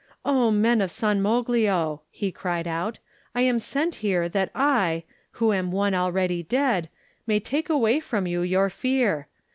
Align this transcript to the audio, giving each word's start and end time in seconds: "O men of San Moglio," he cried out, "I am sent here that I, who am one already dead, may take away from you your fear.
"O 0.25 0.49
men 0.49 0.81
of 0.81 0.89
San 0.91 1.21
Moglio," 1.21 2.01
he 2.09 2.31
cried 2.31 2.65
out, 2.67 2.97
"I 3.35 3.43
am 3.43 3.59
sent 3.59 3.93
here 4.01 4.27
that 4.29 4.49
I, 4.55 5.03
who 5.33 5.53
am 5.53 5.71
one 5.71 5.93
already 5.93 6.41
dead, 6.41 6.89
may 7.27 7.39
take 7.39 7.69
away 7.69 7.99
from 7.99 8.25
you 8.25 8.41
your 8.41 8.71
fear. 8.71 9.27